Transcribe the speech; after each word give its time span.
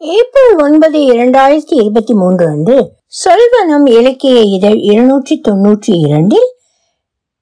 April 0.00 0.54
ஒன்பது 0.56 0.98
இரண்டாயிரத்தி 0.98 1.74
இருபத்தி 1.74 2.14
மூன்று 2.14 2.46
அன்று 2.46 2.92
சொல்வனம் 3.06 3.88
இலக்கிய 3.88 4.40
இதழ் 4.40 4.76
இருநூற்றி 4.76 5.40
தொன்னூற்றி 5.48 6.06
இரண்டில் 6.06 6.54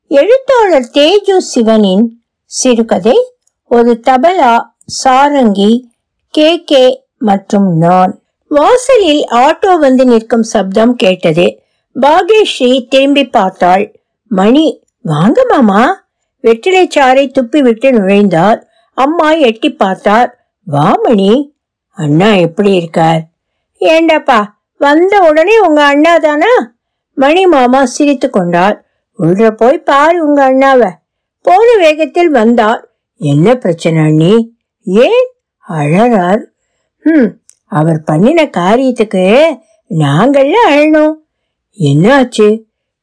எழுத்தாளர் 0.08 0.88
தேஜு 0.92 1.36
சிவனின் 1.36 2.21
சிறுகதை 2.44 3.32
ஒரு 3.64 4.00
தபலா 4.06 4.64
சாரங்கி 5.04 5.84
கே 6.30 6.64
கே 6.64 7.04
மற்றும் 7.18 7.76
நான். 7.76 8.22
வாசலில் 8.49 9.25
ஆட்டோ 9.31 9.79
வந்து 9.79 10.04
நிற்கும் 10.04 10.43
சப்தம் 10.43 10.95
கேட்டது. 10.95 11.61
பாகேஸ்ரீ 12.01 12.88
திரும்பி 12.88 13.27
பார்த்தாள். 13.27 14.01
மணி 14.27 14.83
வாங்க 15.03 15.45
மாமா. 15.49 16.06
வெற்றிலை 16.41 16.88
சாறை 16.95 17.93
நுழைந்தார். 17.93 18.62
அம்மா 18.95 19.30
எட்டி 19.33 19.70
பார்த்தார். 19.70 20.48
வா 20.62 20.98
மணி. 21.02 21.56
அண்ணா 21.98 22.34
எப்படி 22.34 22.70
இருக்கார்? 22.74 23.23
ஏண்டாப்பா 23.80 24.38
வந்த 24.80 25.20
உடனே 25.29 25.59
உங்க 25.59 25.84
அண்ணா 25.84 26.16
தானா? 26.16 26.52
மணி 27.16 27.47
மாமா 27.47 27.84
சிரித்து 27.84 28.30
கொண்டார் 28.30 28.77
உள்ள 29.19 29.51
போய் 29.51 29.79
பாரு 29.79 30.27
உங்க 30.27 30.41
அண்ணாவ. 30.51 30.91
போன 31.45 31.66
வேகத்தில் 31.79 32.30
வந்தார் 32.30 32.83
என்ன 33.21 33.55
பிரச்சனை 33.55 33.98
அண்ணி? 34.02 34.34
ஏன்? 34.84 35.27
அழறார். 35.69 36.43
ம் 37.05 37.30
அவர் 37.73 38.02
பண்ணின 38.02 38.45
காரியத்துக்கு 38.57 39.24
நாங்கள்ல 39.91 40.57
அழணும். 40.69 41.15
என்னாச்சு 41.79 42.49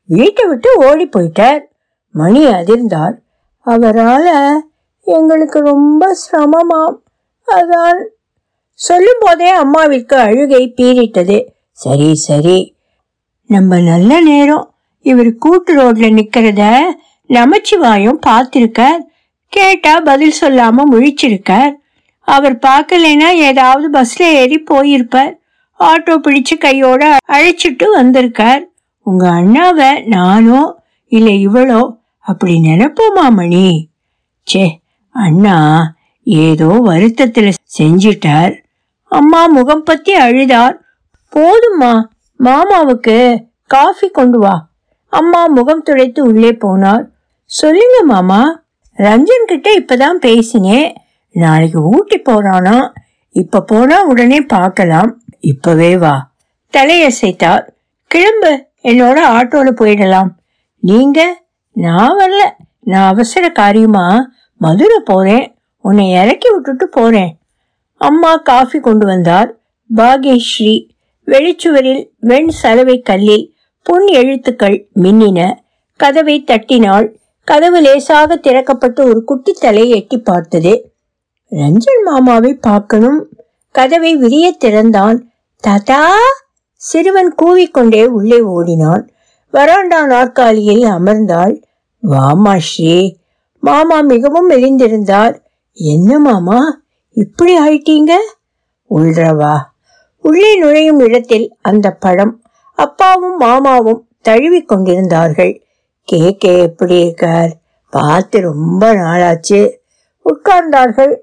வீட்டை 0.09 0.46
விட்டு 0.46 0.70
ஓடி 0.77 1.05
போயிட்டார். 1.07 1.62
மணி 2.16 2.46
அதிர்ந்தார் 2.46 3.16
அவரால 3.66 4.27
எங்களுக்கு 5.07 5.59
ரொம்ப 5.59 6.18
சிரமமாம். 6.23 6.98
அதான் 7.48 7.99
சொல்லும் 8.79 9.20
போதே 9.20 9.49
அம்மாவிற்கு 9.53 10.13
அழுகை 10.13 10.73
பீறிட்டது. 10.77 11.45
சரி 11.71 12.15
சரி. 12.15 12.75
நம்ம 13.45 13.79
நல்ல 13.79 14.21
நேரம். 14.21 14.76
இவர் 15.01 15.37
கூட்டு 15.37 15.71
ரோட்ல 15.76 16.07
நிக்கிறத 16.12 16.82
நமச்சிவாயும் 17.29 18.20
பார்த்திருக்கார். 18.26 18.99
கேட்டா 19.48 19.99
பதில் 19.99 20.34
சொல்லாம 20.41 20.84
முழிச்சிருக்கார். 20.91 21.73
அவர் 22.20 22.55
பார்க்கலைன்னா 22.55 23.29
ஏதாவது 23.35 23.90
பஸ்ல 23.90 24.20
ஏறி 24.20 24.63
போயிருப்பார். 24.71 25.34
ஆட்டோ 25.79 26.13
பிடிச்சு 26.17 26.57
கையோட 26.57 27.17
அழைச்சிட்டு 27.27 27.85
வந்திருக்கார். 27.93 28.63
உங்க 29.01 29.29
அண்ணாவை 29.29 30.07
நானோ 30.07 30.76
இல்ல 31.07 31.29
இவளோ 31.32 31.93
அப்படி 32.20 32.54
நினைப்போமா 32.55 33.29
மணி? 33.29 33.89
சே 34.41 34.82
அண்ணா 35.10 35.57
ஏதோ 36.23 36.65
வருத்தத்துல 36.65 37.54
செஞ்சிட்டார். 37.79 38.63
அம்மா 39.16 39.46
முகம் 39.46 39.84
பத்தி 39.84 40.13
அழுதார். 40.16 40.76
போதும்மா 41.35 42.04
மாமாவுக்கு 42.44 43.18
காஃபி 43.68 44.07
கொண்டு 44.10 44.40
வா. 44.40 44.68
அம்மா 45.10 45.46
முகம் 45.46 45.82
துடைத்து 45.82 46.24
உள்ளே 46.26 46.52
போனார். 46.52 47.05
சொல்லுங்க 47.46 48.04
மாமா 48.04 48.62
ரஞ்சன் 48.98 49.46
கிட்ட 49.46 49.80
இப்பதான் 49.80 50.20
பேசினேன் 50.20 50.96
நாளைக்கு 51.32 51.82
ஊட்டி 51.82 52.22
போறானா? 52.22 52.91
இப்ப 53.30 53.62
போனா 53.62 54.04
உடனே 54.04 54.41
பார்க்கலாம். 54.41 55.22
இப்பவே 55.40 55.98
வா. 55.98 56.32
தலையசைத்தார். 56.77 57.68
கிளம்பு 58.07 58.68
என்னோட 58.84 59.18
ஆட்டோல 59.38 59.72
போயிடலாம். 59.79 60.29
நீங்க 60.79 61.41
நான் 61.72 62.18
வரல. 62.20 62.44
நான் 62.79 63.12
அவசர 63.12 63.50
காரியமா 63.50 64.29
மதுரை 64.57 65.00
போறேன். 65.06 65.57
உன்னை 65.81 66.12
இறக்கி 66.12 66.50
விட்டுட்டு 66.52 66.90
போறேன். 66.90 67.38
அம்மா 67.97 68.35
காஃபி 68.35 68.79
கொண்டு 68.79 69.06
வந்தார். 69.06 69.57
பாகேஸ்ரீ 69.96 70.88
வெளிச்சுவரில் 71.25 72.09
வெண் 72.19 72.47
சலவை 72.47 73.01
கல்லில் 73.01 73.53
புன் 73.81 74.06
எழுத்துக்கள் 74.06 74.88
மின்னின. 74.96 75.53
கதவை 75.97 76.44
தட்டினாள். 76.44 77.13
கதவு 77.44 77.81
லேசாக 77.81 78.35
திறக்கப்பட்டு 78.35 79.03
ஒரு 79.03 79.23
குட்டி 79.23 79.53
தலை 79.53 79.89
எட்டி 79.89 80.17
பார்த்தது. 80.17 80.91
ரஞ்சன் 81.51 82.03
மாமாவை 82.03 82.53
பார்க்கணும். 82.53 83.29
கதவை 83.72 84.16
விரிய 84.16 84.56
திறந்தான். 84.66 85.27
தாத்தா! 85.59 86.17
சிறுவன் 86.73 87.35
கூவிக்கொண்டே 87.44 88.06
உள்ளே 88.06 88.41
ஓடினான். 88.41 89.09
வராண்டா 89.53 90.06
நாற்காலியில் 90.06 90.83
அமர்ந்தாள். 90.83 91.63
வாமா 92.03 92.57
ஸ்ரீ 92.57 93.16
மாமா 93.59 94.01
மிகவும் 94.01 94.50
மெலிந்திருந்தார் 94.50 95.39
என்ன 95.73 96.19
மாமா? 96.19 96.83
இப்படி 97.15 97.59
ஆயிட்டீங்க? 97.59 98.13
உள்றவா 98.89 99.55
உள்ளே 100.21 100.57
நுழையும் 100.57 100.99
இடத்தில் 100.99 101.55
அந்த 101.61 101.91
பழம் 101.91 102.33
அப்பாவும் 102.77 103.37
மாமாவும் 103.37 104.01
தழுவி 104.21 104.61
கொண்டிருந்தார்கள். 104.61 105.53
கே 106.07 106.37
கே 106.37 106.59
எப்படி 106.59 107.01
இருக்கார்? 107.01 107.51
பார்த்து 107.89 108.41
ரொம்ப 108.41 108.93
நாளாச்சு. 108.93 109.71
உட்கார்ந்தார்கள். 110.25 111.13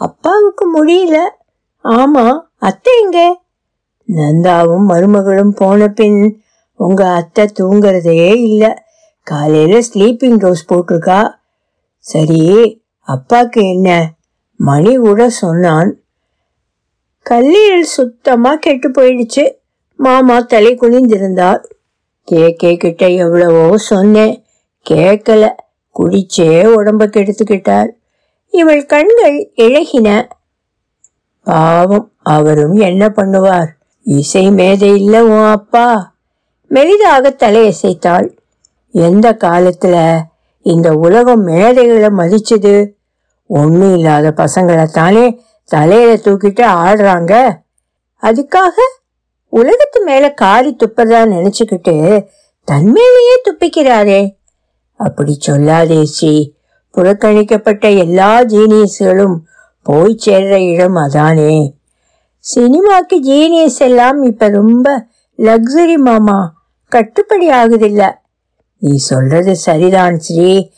அப்பாவுக்கு 0.00 0.64
முடியல. 0.74 1.18
ஆமா 1.84 2.38
அத்தை 2.58 2.92
எங்க? 3.02 3.40
நந்தாவும் 4.08 4.86
மருமகளும் 4.88 5.54
போன 5.54 5.88
பின் 5.88 6.42
உங்க 6.74 7.08
அத்தை 7.10 7.44
தூங்குறதே 7.60 8.18
இல்லை. 8.42 8.74
காலையில 9.26 9.78
ஸ்லீப்பிங் 9.78 10.38
டோஸ் 10.38 10.68
போட்டிருக்கா. 10.68 11.20
சரி 11.98 12.42
அப்பாக்கு 13.08 13.62
என்ன? 13.70 13.90
மணி 14.60 14.96
கூட 14.96 15.28
சொன்னான் 15.30 15.90
கல்லீரல் 17.30 17.90
சுத்தமா 17.96 18.54
கெட்டு 18.54 18.88
போயிடுச்சு. 18.90 19.44
மாமா 19.96 20.40
தலை 20.40 20.72
குனிந்திருந்தார். 20.74 21.62
கேக்கே 22.32 22.76
கிட்ட 22.76 23.08
எவ்வளவோ 23.08 23.76
சொன்னேன் 23.76 24.44
கேட்கல 24.90 25.48
குடிச்சே 25.98 26.50
உடம்ப 26.76 27.06
கெடுத்துக்கிட்டார். 27.06 27.90
இவள் 28.50 28.86
கண்கள் 28.86 29.52
இழகின. 29.56 30.08
பாவம் 31.44 32.12
அவரும் 32.22 32.76
என்ன 32.76 33.08
பண்ணுவார்? 33.16 33.70
இசை 34.02 34.50
மேதை 34.50 35.02
இல்ல 35.02 35.24
உன் 35.24 35.50
அப்பா. 35.50 36.14
மெலிதாக 36.70 37.32
தலையசைத்தாள். 37.42 38.28
எந்த 38.90 39.26
காலத்துல 39.32 39.96
இந்த 40.66 40.88
உலகம் 40.94 41.42
மேதைகளை 41.42 42.10
மதிச்சது? 42.18 42.74
ஒண்ணும் 43.58 43.94
இல்லாத 43.94 44.32
பசங்களை 44.36 44.84
தானே 44.86 45.24
தலையில 45.64 46.12
தூக்கிட்டு 46.14 46.64
ஆடுறாங்க. 46.82 47.32
அதுக்காக 48.22 48.76
உலகத்து 49.52 50.00
மேல 50.04 50.24
காரி 50.32 50.76
துப்பறதா 50.76 51.20
நினைச்சுக்கிட்டு 51.34 51.94
தன்மேலேயே 52.68 53.36
துப்பிக்கிறாரே. 53.44 54.20
அப்படி 55.00 55.38
சொல்லாதே 55.46 56.02
ஸ்ரீ 56.02 56.34
புறக்கணிக்கப்பட்ட 56.94 57.96
எல்லா 57.96 58.30
ஜீனியஸ்களும் 58.42 59.36
போய் 59.82 60.20
சேர்ற 60.26 60.54
இடம் 60.72 60.94
அதானே. 60.94 61.54
சினிமாக்கு 62.44 63.16
ஜீனியஸ் 63.22 63.78
எல்லாம் 63.78 64.22
இப்ப 64.22 64.48
ரொம்ப 64.48 65.06
லக்ஸரி 65.38 65.96
மாமா. 65.96 66.38
கட்டுப்படி 66.92 67.48
ஆகுதில்ல. 67.50 68.04
நீ 68.76 68.96
சொல்றது 68.96 69.56
சரிதான் 69.56 70.18
ஸ்ரீ 70.18 70.70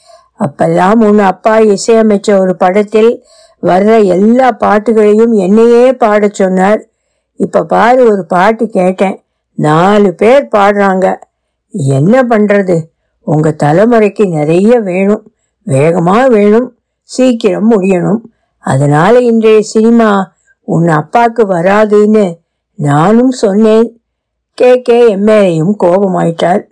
அப்பெல்லாம் 0.44 0.94
உன் 0.94 1.18
அப்பா 1.18 1.58
இசையமைச்ச 1.58 2.38
ஒரு 2.38 2.56
படத்தில் 2.56 3.24
வர்ற 3.62 4.04
எல்லா 4.04 4.50
பாட்டுகளையும் 4.50 5.32
என்னையே 5.32 5.92
பாட 5.92 6.28
சொன்னார். 6.28 6.86
இப்ப 7.34 7.64
பாரு 7.64 8.04
ஒரு 8.10 8.26
பாட்டு 8.26 8.68
கேட்டேன். 8.68 9.24
நாலு 9.54 10.14
பேர் 10.14 10.48
பாடுறாங்க. 10.56 11.16
என்ன 11.70 12.22
பண்றது? 12.22 12.84
உங்க 13.20 13.54
தலைமுறைக்கு 13.62 14.28
நிறைய 14.28 14.78
வேணும். 14.78 15.32
வேகமா 15.66 16.26
வேணும். 16.26 16.78
சீக்கிரம் 17.02 17.70
முடியணும். 17.70 18.20
அதனால 18.58 19.18
இன்றைய 19.18 19.62
சினிமா 19.62 20.32
உன் 20.60 20.86
அப்பாக்கு 20.86 21.44
வராதுன்னு 21.48 22.38
நானும் 22.74 23.30
சொன்னேன். 23.30 24.00
கே. 24.54 24.82
கே. 24.82 25.16
எம்ஏயும் 25.16 25.74
கோபமாயிட்டார் 25.82 26.70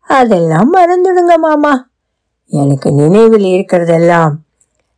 அதெல்லாம் 0.00 0.74
மறந்துடுங்க 0.74 1.36
மாமா. 1.36 1.86
எனக்கு 2.54 2.92
நினைவில் 2.92 3.44
இருக்கிறதெல்லாம் 3.44 4.34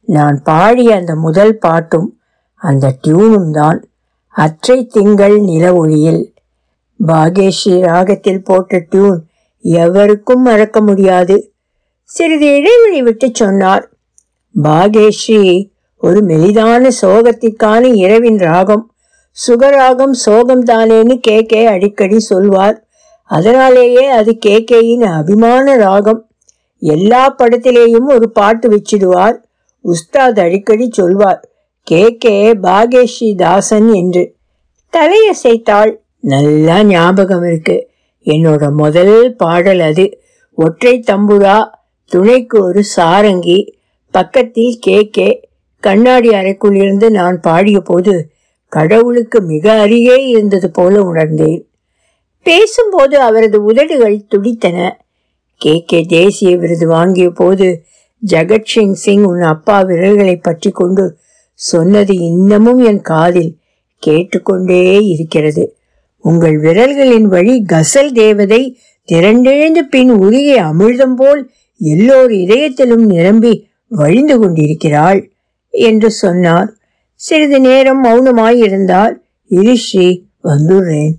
நான் 0.04 0.42
பாடிய 0.42 0.96
அந்த 0.96 1.14
முதல் 1.14 1.58
பாட்டும் 1.58 2.18
அந்த 2.54 2.94
டியூனும் 3.02 3.50
தான். 3.50 3.84
அற்றை 4.28 4.86
திங்கள் 4.86 5.38
நில 5.38 5.74
ஒளியில். 5.74 6.34
பாகேஷி 7.06 7.80
ராகத்தில் 7.80 8.44
போட்ட 8.44 8.86
டியூன் 8.90 9.26
எவருக்கும் 9.62 10.42
மறக்க 10.42 10.80
முடியாது. 10.80 11.52
சிறிது 12.02 12.56
இடைவெளி 12.56 13.02
விட்டு 13.02 13.30
சொன்னார் 13.32 13.90
பாகேஷி 14.62 15.70
ஒரு 15.98 16.20
மெலிதான 16.24 16.90
சோகத்திற்கான 17.02 17.82
இரவின் 17.94 18.38
ராகம். 18.38 18.84
சுகராகம் 19.46 20.10
சோகம் 20.10 20.64
தானேன்னு 20.64 21.14
கே 21.20 21.42
கே 21.42 21.66
அடிக்கடி 21.66 22.18
சொல்வார். 22.18 22.86
அதனாலேயே 23.24 24.06
அது 24.08 24.38
கே 24.38 24.64
கேயின் 24.64 25.04
அபிமான 25.04 25.76
ராகம். 25.76 26.25
எல்லா 26.78 27.34
படத்திலேயும் 27.38 28.06
ஒரு 28.08 28.30
பாட்டு 28.30 28.68
வச்சிடுவார். 28.70 29.36
உஸ்தாத் 29.84 30.40
அடிக்கடி 30.40 30.88
சொல்வார் 30.92 31.48
கே. 31.82 32.16
கே. 32.16 32.52
பாகேஷி 32.52 33.34
தாசன் 33.36 33.92
என்று. 33.92 34.34
தலையசைத்தாள் 34.92 35.96
நல்லா 36.20 36.84
ஞாபகம் 36.84 37.44
இருக்கு. 37.44 37.88
என்னோட 38.24 38.72
முதல் 38.72 39.36
பாடல் 39.36 39.80
அது. 39.80 40.20
ஒற்றை 40.52 41.04
தம்புரா 41.10 41.70
துணைக்கு 42.04 42.64
ஒரு 42.64 42.82
சாரங்கி 42.96 43.72
பக்கத்தில் 44.10 44.78
கே. 44.80 45.08
கே. 45.08 45.48
கண்ணாடி 45.80 46.34
அறைக்குள் 46.34 46.76
இருந்து 46.76 47.10
நான் 47.10 47.40
பாடிய 47.40 47.80
போது 47.80 48.30
கடவுளுக்கு 48.68 49.40
மிக 49.40 49.72
அருகே 49.72 50.26
இருந்தது 50.26 50.70
போல 50.70 51.02
உணர்ந்தேன். 51.02 51.68
பேசும்போது 52.42 53.20
அவரது 53.20 53.62
உதடுகள் 53.64 54.26
துடித்தன. 54.26 55.05
கே 55.56 55.84
கே 55.86 56.00
தேசிய 56.08 56.56
விருது 56.56 56.86
வாங்கிய 56.86 57.30
போது 57.30 57.82
ஜெகத்சிங் 58.26 58.92
சிங் 58.92 59.22
உன் 59.22 59.40
அப்பா 59.40 59.80
விரல்களை 59.80 60.36
பற்றி 60.36 60.70
கொண்டு 60.70 61.16
சொன்னது 61.54 62.14
இன்னமும் 62.14 62.80
என் 62.84 63.00
காதில் 63.00 63.52
கேட்டுக்கொண்டே 64.02 64.98
இருக்கிறது. 65.06 65.76
உங்கள் 66.24 66.56
விரல்களின் 66.60 67.28
வழி 67.28 67.64
கசல் 67.72 68.12
தேவதை 68.12 68.78
திரண்டெழுந்து 69.08 69.82
பின் 69.90 70.10
உருகிய 70.10 70.62
அமிழ்தம் 70.62 71.14
போல் 71.14 71.50
எல்லோர் 71.80 72.30
இதயத்திலும் 72.30 73.04
நிரம்பி 73.06 73.52
வழிந்து 73.88 74.38
கொண்டிருக்கிறாள் 74.38 75.20
என்று 75.70 76.10
சொன்னார். 76.10 76.76
சிறிது 77.20 77.60
நேரம் 77.60 78.04
மௌனமாய் 78.04 78.56
இருந்தார் 78.56 79.14
இரிஸ்ரீ 79.50 80.08
வந்துடுறேன். 80.44 81.14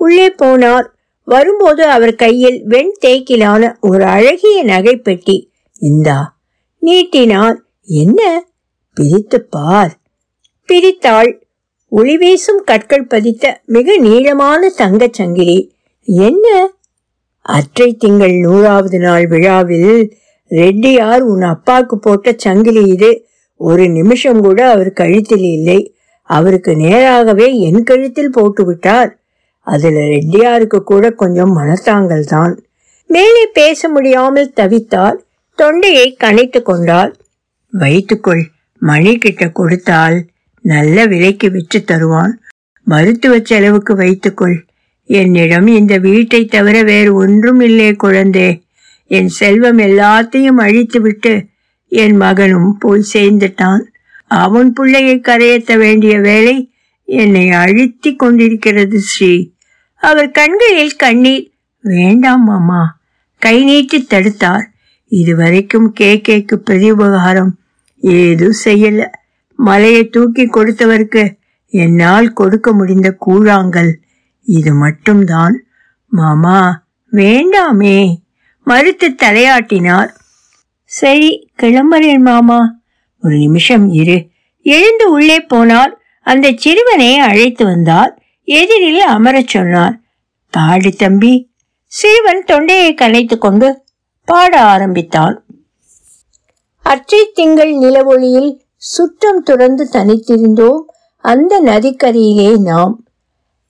உள்ளே 0.00 0.34
போனார். 0.42 0.86
வரும்போது 1.30 1.84
அவர் 1.84 2.14
கையில் 2.14 2.62
வெண் 2.64 2.94
தேக்கிலான 3.06 3.74
ஒரு 3.80 4.04
அழகிய 4.04 4.62
நகை 4.62 4.96
பெட்டி. 4.96 5.50
இந்தா 5.78 6.38
நீட்டினார் 6.78 7.62
என்ன? 7.82 8.44
பிரித்து 8.94 9.44
பார். 9.44 9.98
பிரித்தாள் 10.72 11.40
ஒளி 11.88 12.16
வீசும் 12.16 12.62
கற்கள் 12.64 13.06
பதித்த 13.06 13.60
மிக 13.66 13.96
நீளமான 13.96 14.72
தங்கச் 14.78 15.12
சங்கிலி. 15.12 15.74
என்ன? 16.04 16.70
அற்றை 17.38 17.94
திங்கள் 17.94 18.32
நூறாவது 18.32 18.98
நாள் 18.98 19.26
விழாவில் 19.26 20.16
ரெட்டியார் 20.48 21.20
உன் 21.20 21.40
அப்பாக்கு 21.40 21.94
போட்ட 21.94 22.34
சங்கிலி 22.36 22.82
இது. 22.82 23.24
ஒரு 23.56 23.88
நிமிஷம் 23.88 24.40
கூட 24.40 24.70
அவர் 24.70 24.92
கழுத்தில் 24.92 25.42
இல்லை. 25.42 25.94
அவருக்கு 26.22 26.76
நேராகவே 26.76 27.58
என் 27.58 27.82
கழுத்தில் 27.82 28.30
போட்டு 28.30 28.64
விட்டார் 28.64 29.19
அதுல 29.60 30.00
ரெட்டியாருக்கு 30.00 30.78
கூட 30.78 31.10
கொஞ்சம் 31.10 31.58
மனத்தாங்கள் 31.58 32.20
தான். 32.20 32.64
மேலே 33.06 33.46
பேச 33.46 33.88
முடியாமல் 33.88 34.52
தவித்தால் 34.56 35.18
தொண்டையை 35.54 36.16
கணைத்து 36.20 36.62
கொண்டாள். 36.62 37.16
வைத்துக்கொள் 37.70 38.48
மணி 38.78 39.18
கிட்ட 39.18 39.48
கொடுத்தால் 39.48 40.24
நல்ல 40.60 41.06
விலைக்கு 41.06 41.50
விற்று 41.50 41.84
தருவான். 41.84 42.40
மருத்துவ 42.82 43.40
செலவுக்கு 43.42 43.94
வைத்துக்கொள். 43.94 44.64
என்னிடம் 45.04 45.66
இந்த 45.66 45.98
வீட்டை 45.98 46.44
தவிர 46.44 46.82
வேறு 46.82 47.14
ஒன்றும் 47.14 47.60
இல்லை 47.60 47.92
குழந்தே. 47.92 48.62
என் 49.06 49.28
செல்வம் 49.28 49.78
எல்லாத்தையும் 49.78 50.60
அழித்துவிட்டு 50.60 51.46
என் 51.88 52.16
மகனும் 52.16 52.76
போய் 52.78 53.10
சேர்ந்துட்டான். 53.12 53.80
அவன் 54.26 54.72
பிள்ளையை 54.72 55.20
கரையேற்ற 55.20 55.78
வேண்டிய 55.78 56.18
வேலை 56.18 56.69
என்னை 57.10 57.50
அழுத்தி 57.50 58.16
கொண்டிருக்கிறது 58.16 59.00
ஸ்ரீ. 59.00 59.50
அவர் 59.94 60.30
கண்களில் 60.30 60.96
கண்ணீர். 60.96 61.52
வேண்டாம் 61.80 62.44
மாமா. 62.44 63.00
கை 63.38 63.64
நீட்டி 63.64 64.06
தடுத்தார். 64.10 64.64
இதுவரைக்கும் 65.06 65.92
கே 65.92 66.20
கேக்கு 66.28 66.54
பெரிய 66.54 66.92
உபகாரம் 66.92 67.58
ஏதும் 68.00 68.52
செய்யல. 68.64 69.06
மலையை 69.56 70.08
தூக்கி 70.08 70.46
கொடுத்தவருக்கு 70.46 71.36
என்னால் 71.66 72.32
கொடுக்க 72.32 72.72
முடிந்த 72.72 73.16
கூழாங்கல். 73.26 73.92
இது 74.40 74.74
மட்டும்தான். 74.74 75.62
மாமா 76.06 76.84
வேண்டாமே. 77.12 78.16
மறுத்து 78.64 79.14
தலையாட்டினார். 79.22 80.08
சரி 80.84 81.50
கிளம்புறேன் 81.62 82.20
மாமா. 82.20 82.74
ஒரு 83.20 83.36
நிமிஷம் 83.36 83.92
இரு. 83.92 84.28
எழுந்து 84.62 85.10
உள்ளே 85.10 85.40
போனால் 85.40 85.99
அந்த 86.20 86.52
சிறுவனை 86.56 87.18
அழைத்து 87.18 87.64
வந்தால் 87.64 88.18
எதிரில் 88.44 89.00
அமரச் 89.00 89.48
சொன்னார் 89.48 90.00
பாடு 90.50 90.96
தம்பி. 90.96 91.50
சிறுவன் 91.86 92.44
தொண்டையை 92.46 92.94
கலைத்துக் 92.94 93.40
கொண்டு 93.40 93.82
பாட 94.24 94.60
ஆரம்பித்தான். 94.60 95.44
அற்றை 96.82 97.30
திங்கள் 97.34 97.74
நிலவொளியில் 97.74 98.60
சுற்றம் 98.76 99.42
துறந்து 99.42 99.88
தனித்திருந்தோம் 99.92 100.80
அந்த 101.16 101.62
நதிக்கரையிலே 101.62 102.58
நாம். 102.58 103.04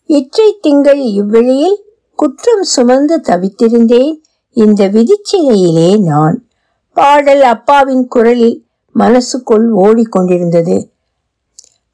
இற்றை 0.06 0.58
திங்கள் 0.60 0.98
இவ்வெளியில் 0.98 1.84
குற்றம் 2.14 2.62
சுமந்து 2.62 3.20
தவித்திருந்தேன் 3.20 4.14
இந்த 4.50 4.88
விதிச்சிலையிலே 4.88 5.98
நான். 5.98 6.48
பாடல் 6.94 7.42
அப்பாவின் 7.42 8.08
குரலில் 8.08 8.64
மனசுக்குள் 8.92 9.72
ஓடிக்கொண்டிருந்தது. 9.72 10.88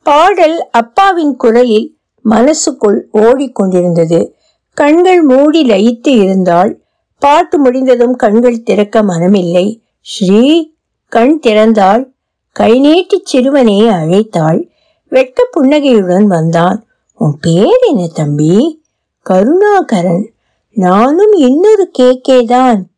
பாடல் 0.06 0.70
அப்பாவின் 0.70 1.36
குரலில் 1.36 1.96
மனசுக்குள் 2.22 3.08
ஓடிக்கொண்டிருந்தது. 3.12 4.32
கண்கள் 4.74 5.22
மூடி 5.22 5.68
லயித்து 5.68 6.08
இருந்தால் 6.08 6.80
பாட்டு 7.18 7.58
முடிந்ததும் 7.58 8.14
கண்கள் 8.16 8.62
திறக்க 8.62 9.02
மனமில்லை. 9.02 9.80
ஸ்ரீ 10.00 10.74
கண் 11.08 11.40
திறந்தாள். 11.46 12.04
கை 12.52 12.78
நீட்டி 12.78 13.22
சிறுவனை 13.24 13.82
அழைத்தாள். 13.82 14.68
வெட்ட 15.08 15.48
புன்னகையுடன் 15.50 16.26
வந்தான். 16.26 16.86
உன் 17.14 17.36
பேர் 17.40 17.78
என்ன 17.88 18.06
தம்பி? 18.06 18.82
கருணாகரன். 19.22 20.32
நானும் 20.70 21.32
இன்னொரு 21.32 21.90
கேக்கே 21.98 22.44
தான். 22.44 22.88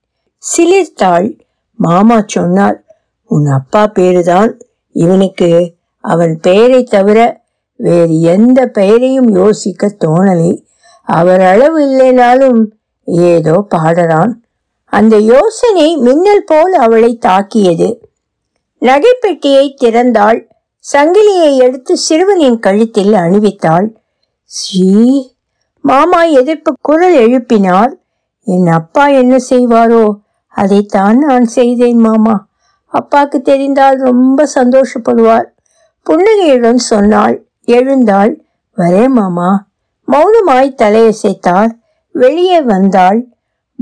சிலிர்த்தாள். 0.56 1.40
மாமா 1.75 2.25
சொன்னார் 2.26 2.84
உன் 3.25 3.46
அப்பா 3.46 3.93
பேருதான் 3.94 4.61
இவனுக்கு 4.93 5.76
அவன் 6.05 6.41
பெயரை 6.41 6.85
தவிர 6.85 7.19
வேறு 7.81 8.21
எந்த 8.21 8.67
பெயரையும் 8.67 9.31
யோசிக்க 9.31 9.97
தோணலை. 10.05 10.53
அவர் 11.09 11.41
அளவு 11.41 11.79
இல்லைனாலும் 11.87 12.61
ஏதோ 13.06 13.67
பாடுறான். 13.75 14.33
அந்த 14.93 15.17
யோசனை 15.17 15.97
மின்னல் 15.97 16.45
போல் 16.45 16.73
அவளை 16.73 17.19
தாக்கியது. 17.19 17.89
நகைப்பெட்டியை 18.83 19.75
திறந்தாள். 19.81 20.39
சங்கிலியை 20.85 21.56
எடுத்து 21.56 21.97
சிறுவனின் 21.97 22.59
கழுத்தில் 22.59 23.15
அணிவித்தாள். 23.15 23.89
ஸ்ரீ! 24.50 25.29
மாமா 25.85 26.23
எதிர்ப்பு 26.23 26.76
குரல் 26.81 27.17
எழுப்பினார். 27.17 27.93
என் 28.47 28.67
அப்பா 28.67 29.09
என்ன 29.09 29.37
செய்வாரோ 29.50 30.05
அதைத்தான் 30.55 31.19
நான் 31.19 31.45
செய்தேன் 31.45 31.99
மாமா. 31.99 32.37
அப்பாக்கு 32.93 33.38
தெரிந்தால் 33.40 33.97
ரொம்ப 33.99 34.47
சந்தோஷப்படுவார். 34.55 35.47
புன்னகையுடன் 36.09 36.77
சொன்னாள் 36.77 37.47
எழுந்தாள் 37.65 38.45
வரே 38.77 39.09
மாமா. 39.09 39.67
மௌனமாய் 40.09 40.75
தலையசைத்தார். 40.77 41.71
வெளியே 42.12 42.62
வந்தாள் 42.62 43.27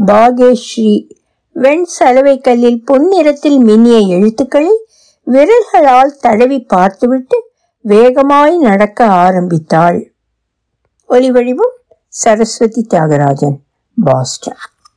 பாகேஸ்ரீ. 0.07 1.11
வெண் 1.53 1.85
சலவை 1.85 2.41
கல்லில் 2.41 2.85
பொன்னிறத்தில் 2.85 3.59
மின்னிய 3.65 4.07
எழுத்துக்களை 4.07 4.85
விரல்களால் 5.27 6.17
தடவி 6.21 6.59
பார்த்துவிட்டு 6.61 7.51
வேகமாய் 7.81 8.59
நடக்க 8.59 9.07
ஆரம்பித்தாள். 9.07 10.13
ஒலிவழிவும் 11.09 11.77
சரஸ்வதி 12.09 12.87
தியாகராஜன் 12.91 13.57
பாஸ்டன் 14.05 14.63